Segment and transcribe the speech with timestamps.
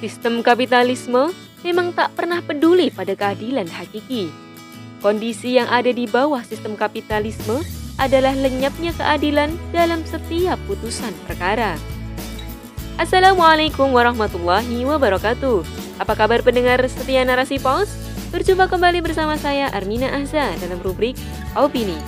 [0.00, 1.28] Sistem kapitalisme
[1.60, 4.32] memang tak pernah peduli pada keadilan hakiki.
[5.04, 7.60] Kondisi yang ada di bawah sistem kapitalisme
[8.00, 11.76] adalah lenyapnya keadilan dalam setiap putusan perkara.
[12.96, 15.68] Assalamualaikum warahmatullahi wabarakatuh.
[16.00, 17.92] Apa kabar pendengar setia narasi pos?
[18.32, 21.20] Berjumpa kembali bersama saya Armina Ahza dalam rubrik
[21.52, 22.00] Opini.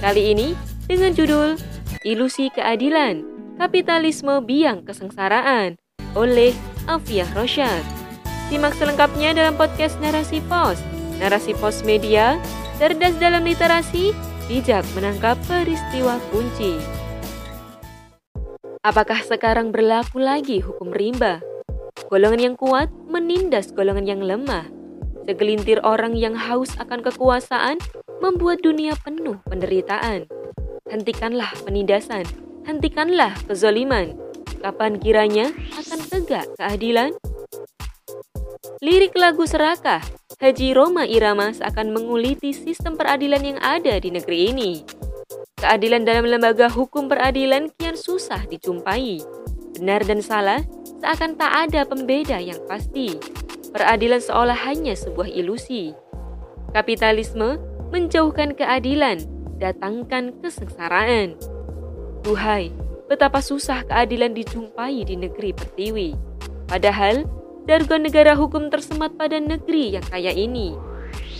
[0.00, 0.56] Kali ini
[0.88, 1.60] dengan judul
[2.08, 3.20] Ilusi Keadilan,
[3.60, 5.76] Kapitalisme Biang Kesengsaraan
[6.16, 6.56] oleh
[6.90, 7.84] Afiah Rosyad.
[8.50, 10.82] Simak selengkapnya dalam podcast Narasi Pos.
[11.22, 12.36] Narasi Pos Media,
[12.82, 14.10] cerdas dalam literasi,
[14.50, 16.76] bijak menangkap peristiwa kunci.
[18.82, 21.38] Apakah sekarang berlaku lagi hukum rimba?
[22.10, 24.66] Golongan yang kuat menindas golongan yang lemah.
[25.22, 27.78] Segelintir orang yang haus akan kekuasaan
[28.18, 30.26] membuat dunia penuh penderitaan.
[30.90, 32.26] Hentikanlah penindasan,
[32.66, 34.18] hentikanlah kezoliman.
[34.58, 37.16] Kapan kiranya akan tegak keadilan?
[38.84, 40.04] Lirik lagu serakah,
[40.36, 44.72] Haji Roma Irama seakan menguliti sistem peradilan yang ada di negeri ini.
[45.56, 49.24] Keadilan dalam lembaga hukum peradilan kian susah dijumpai.
[49.80, 50.60] Benar dan salah
[51.00, 53.16] seakan tak ada pembeda yang pasti.
[53.72, 55.96] Peradilan seolah hanya sebuah ilusi.
[56.76, 57.56] Kapitalisme
[57.88, 59.24] menjauhkan keadilan,
[59.56, 61.40] datangkan kesengsaraan.
[62.20, 62.68] Duhai,
[63.12, 66.16] betapa susah keadilan dijumpai di negeri pertiwi.
[66.64, 67.28] Padahal,
[67.68, 70.72] jargon negara hukum tersemat pada negeri yang kaya ini.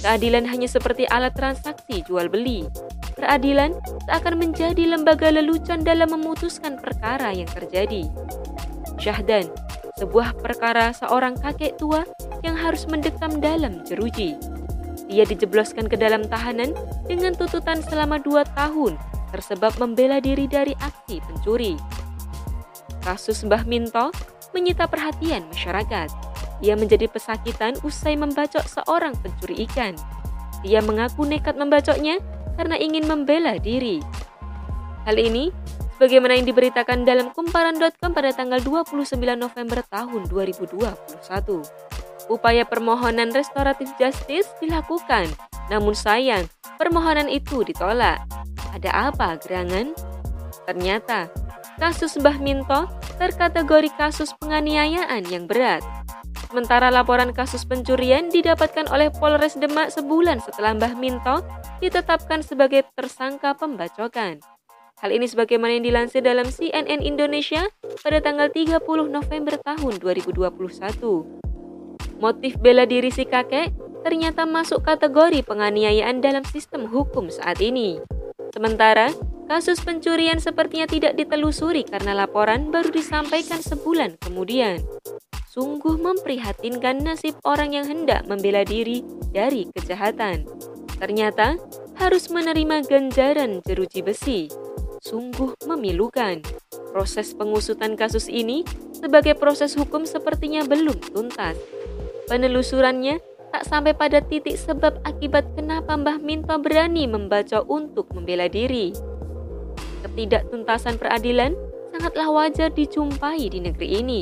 [0.00, 2.64] Keadilan hanya seperti alat transaksi jual beli.
[3.12, 3.76] Peradilan
[4.08, 8.08] seakan menjadi lembaga lelucon dalam memutuskan perkara yang terjadi.
[8.96, 9.52] Syahdan,
[10.00, 12.08] sebuah perkara seorang kakek tua
[12.40, 14.40] yang harus mendekam dalam jeruji.
[15.04, 16.72] Dia dijebloskan ke dalam tahanan
[17.04, 18.96] dengan tuntutan selama dua tahun
[19.30, 21.76] tersebab membela diri dari aksi pencuri.
[23.02, 24.12] Kasus Mbah Minto
[24.52, 26.08] menyita perhatian masyarakat.
[26.58, 29.94] Ia menjadi pesakitan usai membacok seorang pencuri ikan.
[30.66, 32.18] Dia mengaku nekat membacoknya
[32.58, 34.02] karena ingin membela diri.
[35.06, 35.54] Hal ini
[35.96, 40.84] sebagaimana yang diberitakan dalam kumparan.com pada tanggal 29 November tahun 2021.
[42.28, 45.30] Upaya permohonan restoratif justice dilakukan,
[45.72, 46.44] namun sayang
[46.76, 48.20] permohonan itu ditolak.
[48.74, 49.96] Ada apa gerangan?
[50.68, 51.32] Ternyata
[51.80, 55.80] kasus Mbah Minto terkategori kasus penganiayaan yang berat.
[56.48, 61.44] Sementara laporan kasus pencurian didapatkan oleh Polres Demak sebulan setelah Mbah Minto
[61.84, 64.40] ditetapkan sebagai tersangka pembacokan.
[64.98, 67.70] Hal ini sebagaimana yang dilansir dalam CNN Indonesia
[68.02, 70.58] pada tanggal 30 November tahun 2021.
[72.18, 73.70] Motif bela diri si kakek
[74.02, 78.02] ternyata masuk kategori penganiayaan dalam sistem hukum saat ini.
[78.52, 79.12] Sementara,
[79.48, 84.80] kasus pencurian sepertinya tidak ditelusuri karena laporan baru disampaikan sebulan kemudian.
[85.48, 89.02] Sungguh memprihatinkan nasib orang yang hendak membela diri
[89.34, 90.46] dari kejahatan.
[90.98, 91.58] Ternyata
[91.98, 94.40] harus menerima ganjaran jeruji besi.
[95.02, 96.42] Sungguh memilukan.
[96.94, 98.62] Proses pengusutan kasus ini
[98.94, 101.58] sebagai proses hukum sepertinya belum tuntas.
[102.26, 103.22] Penelusurannya
[103.52, 108.92] tak sampai pada titik sebab akibat kenapa Mbah Minto berani membaca untuk membela diri.
[110.04, 111.56] Ketidaktuntasan peradilan
[111.90, 114.20] sangatlah wajar dijumpai di negeri ini.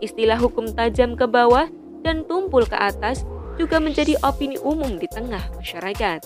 [0.00, 1.68] Istilah hukum tajam ke bawah
[2.04, 3.24] dan tumpul ke atas
[3.56, 6.20] juga menjadi opini umum di tengah masyarakat.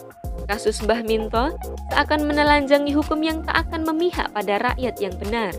[0.49, 1.53] Kasus Mbah Minto
[1.93, 5.53] seakan menelanjangi hukum yang tak akan memihak pada rakyat yang benar.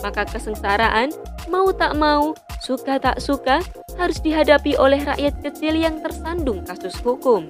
[0.00, 1.12] Maka kesengsaraan,
[1.52, 3.64] mau tak mau, suka tak suka,
[3.96, 7.48] harus dihadapi oleh rakyat kecil yang tersandung kasus hukum.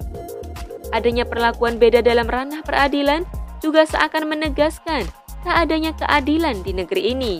[0.91, 3.23] Adanya perlakuan beda dalam ranah peradilan
[3.63, 5.07] juga seakan menegaskan
[5.41, 7.35] tak adanya keadilan di negeri ini.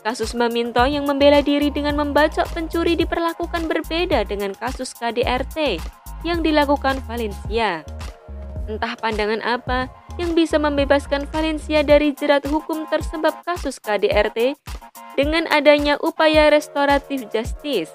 [0.00, 5.76] Kasus Maminto yang membela diri dengan membacok pencuri diperlakukan berbeda dengan kasus KDRT
[6.24, 7.84] yang dilakukan Valencia.
[8.64, 14.52] Entah pandangan apa yang bisa membebaskan Valencia dari jerat hukum tersebab kasus KDRT
[15.16, 17.88] dengan adanya upaya restoratif justice.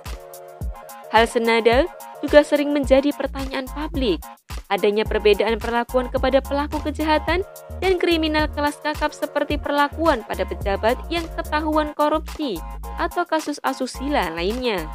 [1.14, 1.86] Hal senada
[2.26, 4.26] juga sering menjadi pertanyaan publik.
[4.74, 7.46] Adanya perbedaan perlakuan kepada pelaku kejahatan
[7.78, 12.58] dan kriminal kelas kakap seperti perlakuan pada pejabat yang ketahuan korupsi
[12.98, 14.90] atau kasus asusila lainnya.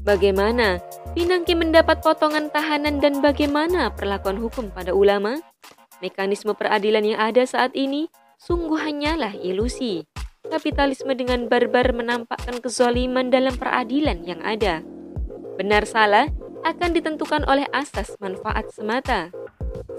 [0.00, 0.80] Bagaimana
[1.12, 5.36] Pinangki mendapat potongan tahanan dan bagaimana perlakuan hukum pada ulama?
[6.02, 10.02] Mekanisme peradilan yang ada saat ini sungguh hanyalah ilusi.
[10.50, 14.82] Kapitalisme dengan barbar menampakkan kezaliman dalam peradilan yang ada.
[15.54, 16.26] Benar salah
[16.66, 19.30] akan ditentukan oleh asas manfaat semata.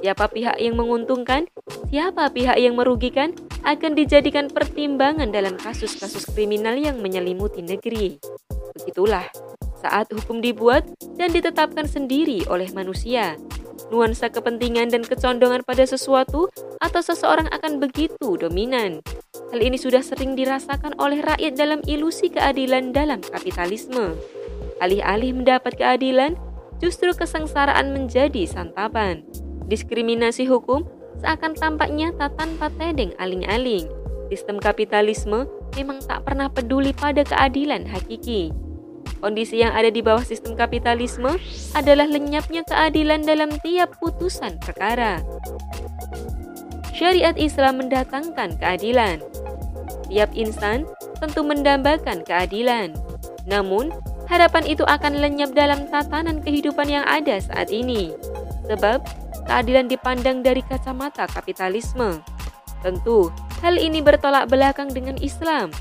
[0.04, 1.48] Siapa pihak yang menguntungkan,
[1.88, 3.32] siapa pihak yang merugikan
[3.64, 8.20] akan dijadikan pertimbangan dalam kasus-kasus kriminal yang menyelimuti negeri.
[8.74, 9.24] begitulah
[9.80, 10.84] saat hukum dibuat
[11.16, 13.40] dan ditetapkan sendiri oleh manusia.
[13.94, 16.50] Nuansa kepentingan dan kecondongan pada sesuatu
[16.82, 19.06] atau seseorang akan begitu dominan.
[19.54, 24.18] Hal ini sudah sering dirasakan oleh rakyat dalam ilusi keadilan dalam kapitalisme.
[24.82, 26.34] Alih-alih mendapat keadilan,
[26.82, 29.22] justru kesengsaraan menjadi santapan.
[29.70, 30.90] Diskriminasi hukum
[31.22, 33.86] seakan tampak nyata tanpa tedeng aling-aling.
[34.34, 35.46] Sistem kapitalisme
[35.78, 38.50] memang tak pernah peduli pada keadilan hakiki.
[39.24, 41.40] Kondisi yang ada di bawah sistem kapitalisme
[41.72, 45.24] adalah lenyapnya keadilan dalam tiap putusan perkara.
[46.92, 49.24] Syariat Islam mendatangkan keadilan.
[50.12, 50.84] Tiap insan
[51.24, 53.00] tentu mendambakan keadilan.
[53.48, 53.96] Namun,
[54.28, 58.12] harapan itu akan lenyap dalam tatanan kehidupan yang ada saat ini.
[58.68, 59.00] Sebab,
[59.48, 62.20] keadilan dipandang dari kacamata kapitalisme.
[62.84, 63.32] Tentu,
[63.64, 65.72] hal ini bertolak belakang dengan Islam.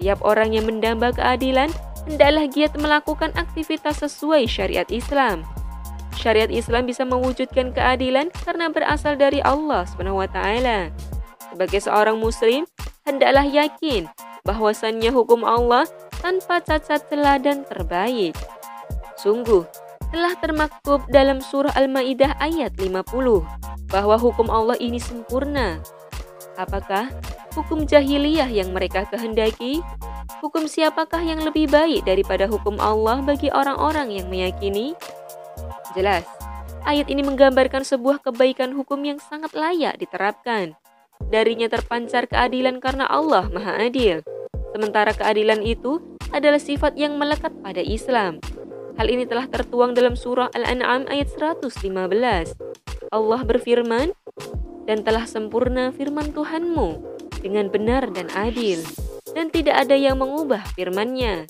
[0.00, 1.68] Tiap orang yang mendamba keadilan
[2.06, 5.42] hendaklah giat melakukan aktivitas sesuai syariat Islam.
[6.16, 10.38] Syariat Islam bisa mewujudkan keadilan karena berasal dari Allah SWT.
[11.52, 12.64] Sebagai seorang muslim,
[13.04, 14.08] hendaklah yakin
[14.46, 15.84] bahwasannya hukum Allah
[16.24, 18.32] tanpa cacat celah dan terbaik.
[19.20, 19.66] Sungguh,
[20.14, 23.44] telah termaktub dalam surah Al-Maidah ayat 50
[23.90, 25.82] bahwa hukum Allah ini sempurna.
[26.56, 27.12] Apakah
[27.52, 29.84] hukum jahiliyah yang mereka kehendaki?
[30.26, 34.98] Hukum siapakah yang lebih baik daripada hukum Allah bagi orang-orang yang meyakini?
[35.94, 36.26] Jelas,
[36.82, 40.74] ayat ini menggambarkan sebuah kebaikan hukum yang sangat layak diterapkan.
[41.30, 44.26] Darinya terpancar keadilan karena Allah Maha Adil.
[44.74, 46.02] Sementara keadilan itu
[46.34, 48.42] adalah sifat yang melekat pada Islam.
[48.98, 51.70] Hal ini telah tertuang dalam surah Al-An'am ayat 115.
[53.14, 54.10] Allah berfirman,
[54.86, 58.80] dan telah sempurna firman Tuhanmu dengan benar dan adil,
[59.36, 61.44] dan tidak ada yang mengubah firmannya,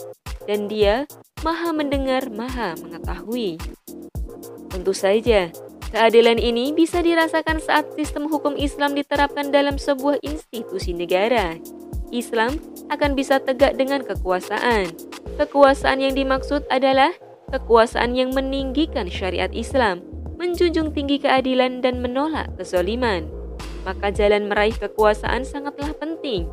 [0.51, 1.07] dan dia
[1.47, 3.63] maha mendengar, maha mengetahui.
[4.67, 5.55] Tentu saja,
[5.87, 11.55] Keadilan ini bisa dirasakan saat sistem hukum Islam diterapkan dalam sebuah institusi negara.
[12.11, 12.59] Islam
[12.91, 14.91] akan bisa tegak dengan kekuasaan.
[15.39, 17.15] Kekuasaan yang dimaksud adalah
[17.55, 20.03] kekuasaan yang meninggikan syariat Islam,
[20.37, 23.31] menjunjung tinggi keadilan dan menolak kezaliman.
[23.87, 26.51] Maka jalan meraih kekuasaan sangatlah penting.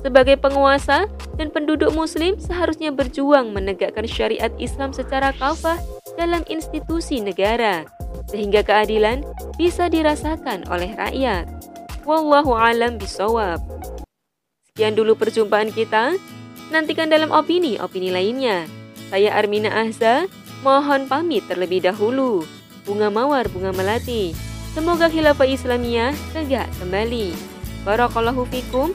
[0.00, 1.04] Sebagai penguasa
[1.36, 5.76] dan penduduk muslim seharusnya berjuang menegakkan syariat Islam secara kafah
[6.16, 7.84] dalam institusi negara
[8.30, 9.26] sehingga keadilan
[9.60, 11.44] bisa dirasakan oleh rakyat.
[12.08, 13.60] Wallahu alam bisawab.
[14.72, 16.16] Sekian dulu perjumpaan kita.
[16.70, 18.64] Nantikan dalam opini-opini lainnya.
[19.10, 20.30] Saya Armina Ahza,
[20.62, 22.46] mohon pamit terlebih dahulu.
[22.86, 24.30] Bunga Mawar Bunga Melati.
[24.70, 27.34] Semoga khilafah Islamiyah tegak kembali.
[27.82, 28.94] Barakallahu fikum.